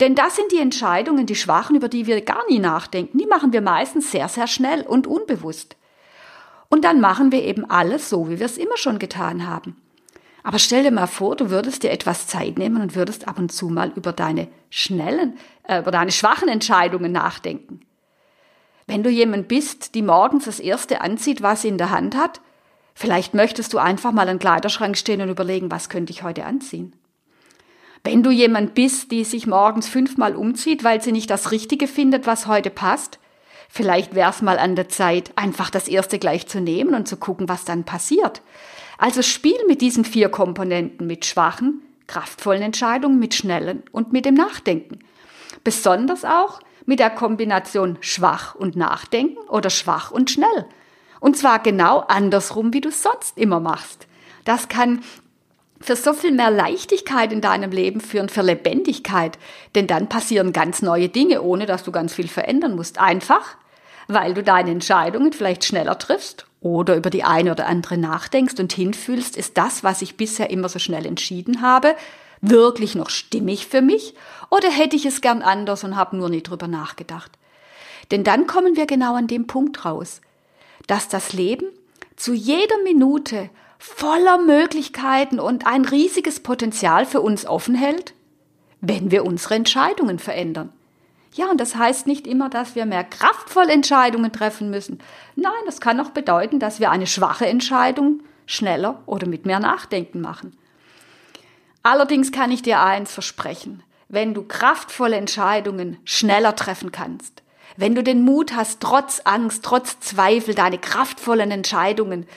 Denn 0.01 0.15
das 0.15 0.37
sind 0.37 0.51
die 0.51 0.59
Entscheidungen, 0.59 1.27
die 1.27 1.37
schwachen, 1.37 1.77
über 1.77 1.89
die 1.89 2.07
wir 2.07 2.21
gar 2.21 2.45
nie 2.49 2.59
nachdenken. 2.59 3.19
Die 3.19 3.27
machen 3.27 3.53
wir 3.53 3.61
meistens 3.61 4.11
sehr, 4.11 4.29
sehr 4.29 4.49
schnell 4.49 4.83
und 4.83 5.07
unbewusst. 5.07 5.77
Und 6.69 6.85
dann 6.85 7.01
machen 7.01 7.31
wir 7.31 7.43
eben 7.45 7.69
alles 7.71 8.11
so, 8.11 8.29
wie 8.29 8.41
wir 8.41 8.47
es 8.47 8.59
immer 8.59 8.77
schon 8.77 8.99
getan 8.99 9.47
haben. 9.47 9.77
Aber 10.45 10.59
stell 10.59 10.83
dir 10.83 10.91
mal 10.91 11.07
vor, 11.07 11.37
du 11.37 11.49
würdest 11.49 11.83
dir 11.83 11.91
etwas 11.91 12.27
Zeit 12.27 12.59
nehmen 12.59 12.83
und 12.83 12.95
würdest 12.95 13.27
ab 13.27 13.39
und 13.39 13.51
zu 13.51 13.71
mal 13.71 13.93
über 13.97 14.13
deine 14.13 14.47
schnellen, 14.69 15.39
äh, 15.67 15.81
über 15.81 15.91
deine 15.91 16.13
schwachen 16.13 16.49
Entscheidungen 16.49 17.11
nachdenken. 17.11 17.81
Wenn 18.87 19.03
du 19.03 19.09
jemand 19.09 19.49
bist, 19.49 19.95
die 19.95 20.03
morgens 20.03 20.45
das 20.45 20.61
erste 20.61 21.01
anzieht, 21.01 21.41
was 21.41 21.63
sie 21.63 21.69
in 21.69 21.79
der 21.79 21.91
Hand 21.91 22.15
hat, 22.15 22.43
vielleicht 22.95 23.33
möchtest 23.33 23.73
du 23.73 23.79
einfach 23.79 24.13
mal 24.13 24.27
den 24.27 24.39
Kleiderschrank 24.39 24.99
stehen 24.99 25.23
und 25.23 25.31
überlegen, 25.31 25.71
was 25.71 25.89
könnte 25.89 26.13
ich 26.13 26.23
heute 26.23 26.45
anziehen. 26.45 26.95
Wenn 28.05 28.23
du 28.23 28.31
jemand 28.31 28.75
bist, 28.75 29.11
die 29.13 29.25
sich 29.25 29.47
morgens 29.47 29.89
fünfmal 29.89 30.37
umzieht, 30.37 30.85
weil 30.85 31.01
sie 31.01 31.13
nicht 31.13 31.31
das 31.31 31.53
Richtige 31.53 31.89
findet, 31.89 32.27
was 32.27 32.47
heute 32.47 32.69
passt, 32.69 33.19
Vielleicht 33.77 34.15
wäre 34.15 34.31
es 34.31 34.41
mal 34.41 34.61
an 34.61 34.77
der 34.77 34.89
Zeit, 34.89 35.33
einfach 35.35 35.69
das 35.69 35.89
erste 35.89 36.21
gleich 36.21 36.47
zu 36.47 36.61
nehmen 36.61 36.95
und 36.95 37.09
zu 37.09 37.17
gucken, 37.17 37.49
was 37.49 37.65
dann 37.65 37.83
passiert. 37.83 38.41
Also 38.99 39.23
spiel 39.23 39.59
mit 39.67 39.81
diesen 39.81 40.05
vier 40.05 40.29
Komponenten, 40.29 41.07
mit 41.07 41.25
schwachen, 41.27 41.83
kraftvollen 42.07 42.63
Entscheidungen, 42.63 43.19
mit 43.19 43.35
schnellen 43.35 43.83
und 43.93 44.13
mit 44.13 44.25
dem 44.25 44.35
Nachdenken. 44.35 45.01
Besonders 45.63 46.25
auch 46.25 46.61
mit 46.87 47.01
der 47.01 47.11
Kombination 47.11 47.97
schwach 48.01 48.55
und 48.55 48.77
nachdenken 48.77 49.39
oder 49.49 49.71
schwach 49.71 50.11
und 50.11 50.31
schnell. 50.31 50.67
Und 51.21 51.37
zwar 51.37 51.59
genau 51.61 52.01
andersrum, 52.01 52.75
wie 52.75 52.83
du 52.83 52.91
es 52.91 53.03
sonst 53.03 53.39
immer 53.39 53.61
machst. 53.61 54.07
Das 54.45 54.69
kann 54.69 55.03
für 55.81 55.97
so 55.97 56.13
viel 56.13 56.33
mehr 56.33 56.51
Leichtigkeit 56.51 57.33
in 57.33 57.41
deinem 57.41 57.71
Leben 57.71 58.01
führen, 58.01 58.29
für 58.29 58.43
Lebendigkeit. 58.43 59.39
Denn 59.75 59.87
dann 59.87 60.09
passieren 60.09 60.53
ganz 60.53 60.83
neue 60.83 61.09
Dinge, 61.09 61.43
ohne 61.43 61.67
dass 61.67 61.85
du 61.85 61.93
ganz 61.93 62.15
viel 62.15 62.29
verändern 62.29 62.75
musst. 62.75 62.99
Einfach, 62.99 63.57
weil 64.09 64.35
du 64.35 64.43
deine 64.43 64.71
Entscheidungen 64.71 65.33
vielleicht 65.33 65.65
schneller 65.65 65.99
triffst 65.99 66.47
oder 66.61 66.97
über 66.97 67.11
die 67.11 67.25
eine 67.25 67.53
oder 67.53 67.67
andere 67.67 67.99
nachdenkst 67.99 68.59
und 68.59 68.73
hinfühlst, 68.73 69.37
ist 69.37 69.57
das, 69.59 69.85
was 69.85 70.03
ich 70.03 70.17
bisher 70.17 70.51
immer 70.51 70.69
so 70.69 70.79
schnell 70.79 71.07
entschieden 71.07 71.63
habe, 71.63 71.95
wirklich 72.41 72.95
noch 72.95 73.11
stimmig 73.11 73.67
für 73.67 73.83
mich 73.83 74.15
oder 74.51 74.71
hätte 74.71 74.97
ich 74.97 75.07
es 75.07 75.21
gern 75.21 75.43
anders 75.43 75.85
und 75.85 75.97
habe 75.97 76.17
nur 76.17 76.29
nie 76.29 76.43
drüber 76.43 76.69
nachgedacht? 76.69 77.33
Denn 78.11 78.25
dann 78.25 78.47
kommen 78.47 78.77
wir 78.77 78.87
genau 78.87 79.15
an 79.15 79.27
dem 79.27 79.47
Punkt 79.47 79.85
raus, 79.85 80.21
dass 80.87 81.09
das 81.09 81.33
Leben 81.33 81.67
zu 82.17 82.35
jeder 82.35 82.79
Minute 82.85 83.51
voller 83.79 84.39
Möglichkeiten 84.39 85.41
und 85.41 85.67
ein 85.67 85.85
riesiges 85.85 86.41
Potenzial 86.41 87.07
für 87.07 87.21
uns 87.21 87.47
offen 87.47 87.75
hält, 87.75 88.15
wenn 88.81 89.11
wir 89.11 89.25
unsere 89.25 89.55
Entscheidungen 89.55 90.19
verändern. 90.19 90.73
Ja, 91.35 91.51
und 91.51 91.61
das 91.61 91.75
heißt 91.75 92.07
nicht 92.07 92.29
immer, 92.29 92.49
dass 92.49 92.77
wir 92.77 92.87
mehr 92.87 93.03
kraftvolle 93.03 93.73
Entscheidungen 93.73 94.31
treffen 94.31 94.71
müssen. 94.71 95.01
Nein, 95.35 95.53
das 95.67 95.81
kann 95.81 95.99
auch 95.99 96.11
bedeuten, 96.11 96.61
dass 96.61 96.79
wir 96.79 96.93
eine 96.93 97.09
schwache 97.09 97.47
Entscheidung 97.47 98.21
schneller 98.47 99.03
oder 99.07 99.27
mit 99.27 99.45
mehr 99.45 99.59
Nachdenken 99.59 100.21
machen. 100.21 100.57
Allerdings 101.83 102.31
kann 102.31 102.53
ich 102.53 102.63
dir 102.63 102.81
eins 102.81 103.13
versprechen. 103.13 103.83
Wenn 104.09 104.33
du 104.33 104.45
kraftvolle 104.45 105.17
Entscheidungen 105.17 105.99
schneller 106.05 106.55
treffen 106.55 106.93
kannst, 106.93 107.43
wenn 107.77 107.97
du 107.97 108.05
den 108.05 108.23
Mut 108.23 108.55
hast, 108.55 108.81
trotz 108.81 109.23
Angst, 109.25 109.65
trotz 109.65 109.99
Zweifel, 109.99 110.55
deine 110.55 110.79
kraftvollen 110.79 111.51
Entscheidungen 111.51 112.29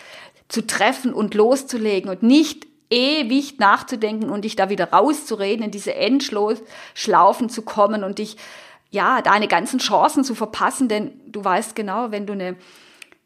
zu 0.47 0.65
treffen 0.65 1.13
und 1.13 1.35
loszulegen 1.35 2.09
und 2.09 2.23
nicht 2.23 2.65
ewig 2.89 3.59
nachzudenken 3.59 4.31
und 4.31 4.43
dich 4.43 4.55
da 4.55 4.69
wieder 4.69 4.91
rauszureden, 4.91 5.65
in 5.65 5.71
diese 5.71 5.93
Endschlaufen 5.93 7.49
zu 7.49 7.61
kommen 7.61 8.03
und 8.03 8.17
dich, 8.17 8.37
ja, 8.89 9.21
deine 9.21 9.47
ganzen 9.47 9.79
Chancen 9.79 10.23
zu 10.23 10.35
verpassen, 10.35 10.87
denn 10.87 11.19
du 11.27 11.43
weißt 11.43 11.75
genau, 11.75 12.11
wenn 12.11 12.25
du 12.25 12.33
eine 12.33 12.55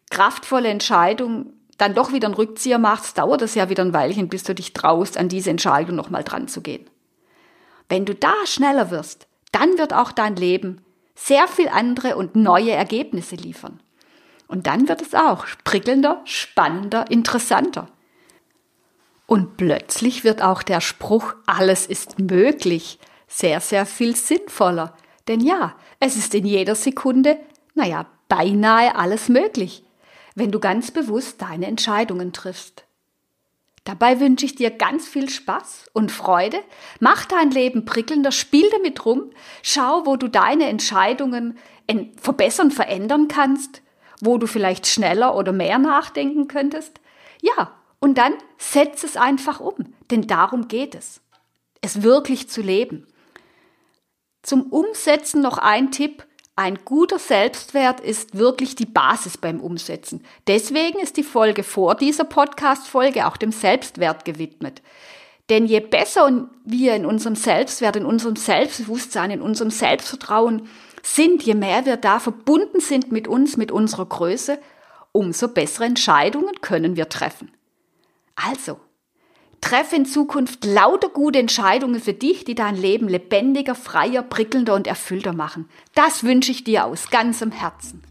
kraftvolle 0.09 0.69
Entscheidung 0.69 1.53
dann 1.77 1.95
doch 1.95 2.13
wieder 2.13 2.27
einen 2.27 2.35
Rückzieher 2.35 2.77
machst, 2.77 3.17
dauert 3.17 3.41
es 3.41 3.55
ja 3.55 3.69
wieder 3.69 3.83
ein 3.83 3.93
Weilchen, 3.93 4.29
bis 4.29 4.43
du 4.43 4.53
dich 4.53 4.73
traust, 4.73 5.17
an 5.17 5.29
diese 5.29 5.49
Entscheidung 5.49 5.95
nochmal 5.95 6.23
dran 6.23 6.47
zu 6.47 6.61
gehen. 6.61 6.87
Wenn 7.89 8.05
du 8.05 8.13
da 8.13 8.33
schneller 8.45 8.91
wirst, 8.91 9.27
dann 9.51 9.77
wird 9.77 9.93
auch 9.93 10.11
dein 10.11 10.35
Leben 10.35 10.81
sehr 11.15 11.47
viel 11.47 11.67
andere 11.69 12.15
und 12.15 12.35
neue 12.35 12.71
Ergebnisse 12.71 13.35
liefern. 13.35 13.81
Und 14.47 14.67
dann 14.67 14.87
wird 14.89 15.01
es 15.01 15.15
auch 15.15 15.45
prickelnder, 15.63 16.21
spannender, 16.25 17.09
interessanter. 17.09 17.87
Und 19.25 19.57
plötzlich 19.57 20.23
wird 20.23 20.41
auch 20.41 20.61
der 20.61 20.81
Spruch, 20.81 21.33
alles 21.45 21.87
ist 21.87 22.19
möglich, 22.19 22.99
sehr, 23.27 23.59
sehr 23.59 23.85
viel 23.85 24.15
sinnvoller. 24.15 24.95
Denn 25.27 25.39
ja, 25.39 25.75
es 25.99 26.15
ist 26.15 26.33
in 26.35 26.45
jeder 26.45 26.75
Sekunde, 26.75 27.37
naja, 27.73 28.05
beinahe 28.27 28.95
alles 28.95 29.29
möglich 29.29 29.83
wenn 30.35 30.51
du 30.51 30.59
ganz 30.59 30.91
bewusst 30.91 31.41
deine 31.41 31.67
Entscheidungen 31.67 32.33
triffst. 32.33 32.85
Dabei 33.83 34.19
wünsche 34.19 34.45
ich 34.45 34.55
dir 34.55 34.69
ganz 34.69 35.07
viel 35.07 35.29
Spaß 35.29 35.89
und 35.93 36.11
Freude. 36.11 36.59
Mach 36.99 37.25
dein 37.25 37.49
Leben 37.49 37.83
prickelnder, 37.83 38.31
spiel 38.31 38.69
damit 38.69 39.05
rum, 39.05 39.31
schau, 39.63 40.05
wo 40.05 40.17
du 40.17 40.27
deine 40.27 40.67
Entscheidungen 40.67 41.57
verbessern, 42.17 42.71
verändern 42.71 43.27
kannst, 43.27 43.81
wo 44.21 44.37
du 44.37 44.45
vielleicht 44.45 44.85
schneller 44.85 45.35
oder 45.35 45.51
mehr 45.51 45.79
nachdenken 45.79 46.47
könntest. 46.47 47.01
Ja, 47.41 47.73
und 47.99 48.19
dann 48.19 48.33
setz 48.57 49.03
es 49.03 49.17
einfach 49.17 49.59
um, 49.59 49.93
denn 50.11 50.27
darum 50.27 50.67
geht 50.67 50.93
es. 50.93 51.21
Es 51.81 52.03
wirklich 52.03 52.47
zu 52.49 52.61
leben. 52.61 53.07
Zum 54.43 54.63
Umsetzen 54.63 55.41
noch 55.41 55.57
ein 55.57 55.91
Tipp, 55.91 56.25
ein 56.55 56.79
guter 56.83 57.17
Selbstwert 57.19 57.99
ist 57.99 58.37
wirklich 58.37 58.75
die 58.75 58.85
Basis 58.85 59.37
beim 59.37 59.61
Umsetzen. 59.61 60.23
Deswegen 60.47 60.99
ist 60.99 61.17
die 61.17 61.23
Folge 61.23 61.63
vor 61.63 61.95
dieser 61.95 62.23
Podcast-Folge 62.23 63.27
auch 63.27 63.37
dem 63.37 63.51
Selbstwert 63.51 64.25
gewidmet. 64.25 64.81
Denn 65.49 65.65
je 65.65 65.79
besser 65.79 66.47
wir 66.65 66.95
in 66.95 67.05
unserem 67.05 67.35
Selbstwert, 67.35 67.95
in 67.95 68.05
unserem 68.05 68.35
Selbstbewusstsein, 68.35 69.31
in 69.31 69.41
unserem 69.41 69.71
Selbstvertrauen 69.71 70.67
sind, 71.03 71.43
je 71.43 71.55
mehr 71.55 71.85
wir 71.85 71.97
da 71.97 72.19
verbunden 72.19 72.79
sind 72.79 73.11
mit 73.11 73.27
uns, 73.27 73.57
mit 73.57 73.71
unserer 73.71 74.05
Größe, 74.05 74.59
umso 75.11 75.47
bessere 75.47 75.85
Entscheidungen 75.85 76.61
können 76.61 76.95
wir 76.95 77.09
treffen. 77.09 77.51
Also, 78.35 78.79
Treffe 79.61 79.95
in 79.95 80.05
Zukunft 80.05 80.65
lauter 80.65 81.09
gute 81.09 81.39
Entscheidungen 81.39 82.01
für 82.01 82.13
dich, 82.13 82.43
die 82.43 82.55
dein 82.55 82.75
Leben 82.75 83.07
lebendiger, 83.07 83.75
freier, 83.75 84.23
prickelnder 84.23 84.73
und 84.73 84.87
erfüllter 84.87 85.33
machen. 85.33 85.69
Das 85.93 86.23
wünsche 86.23 86.51
ich 86.51 86.63
dir 86.63 86.85
aus 86.85 87.09
ganzem 87.09 87.51
Herzen. 87.51 88.03